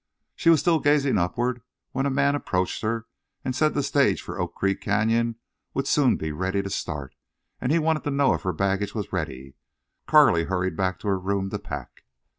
[0.35, 3.05] She was still gazing upward when a man approached her
[3.45, 5.35] and said the stage for Oak Creek Canyon
[5.75, 7.13] would soon be ready to start,
[7.59, 9.53] and he wanted to know if her baggage was ready.
[10.07, 12.05] Carley hurried back to her room to pack.